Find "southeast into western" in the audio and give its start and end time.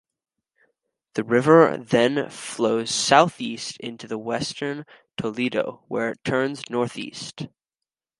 2.89-4.85